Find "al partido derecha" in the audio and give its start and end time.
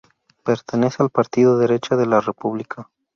1.03-1.95